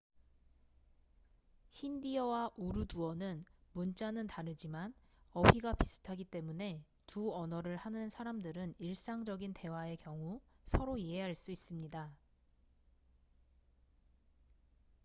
힌디어와 1.69 2.49
우르두어는 2.57 3.45
문자는 3.73 4.25
다르지만 4.25 4.95
어휘가 5.31 5.75
비슷하기 5.75 6.23
때문에 6.25 6.83
두 7.05 7.31
언어를 7.35 7.77
하는 7.77 8.09
사람들은 8.09 8.73
일상적인 8.79 9.53
대화의 9.53 9.97
경우 9.97 10.41
서로 10.65 10.97
이해할 10.97 11.35
수 11.35 11.51
있습니다 11.51 12.11